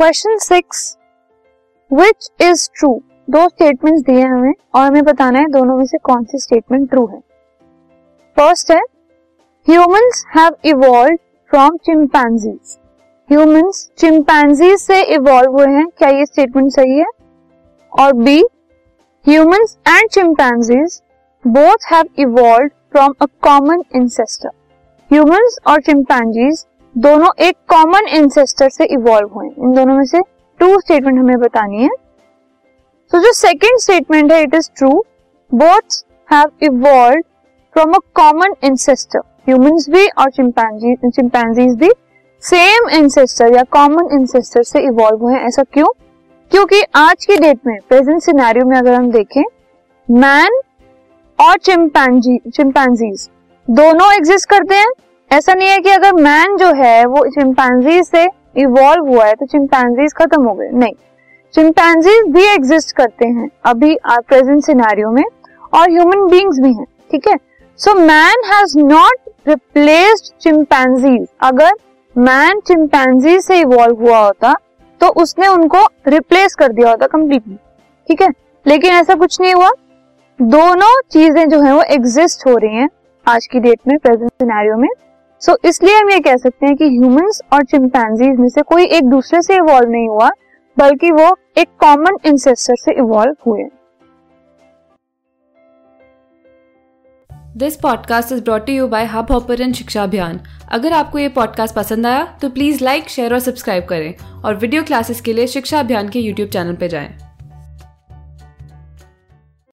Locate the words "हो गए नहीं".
60.42-60.94